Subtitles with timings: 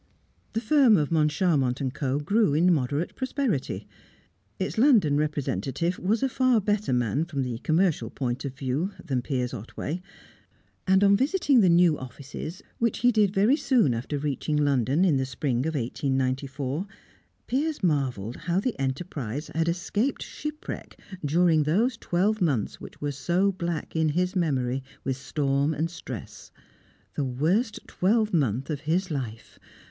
[0.53, 2.19] The firm of Moncharmont & Co.
[2.19, 3.87] grew in moderate prosperity.
[4.57, 9.21] Its London representative was a far better man, from the commercial point of view, than
[9.21, 10.01] Piers Otway,
[10.87, 15.17] and on visiting the new offices which he did very soon after reaching London, in
[15.17, 16.87] the spring of 1894
[17.45, 23.51] Piers marvelled how the enterprise had escaped shipwreck during those twelve months which were so
[23.51, 26.49] black in his memory with storm and stress.
[27.13, 29.59] The worst twelve month of his life!